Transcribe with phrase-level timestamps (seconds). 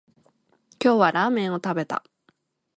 [0.83, 2.03] 今日はラーメンを食べた